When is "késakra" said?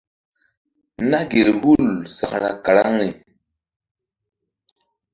2.11-2.49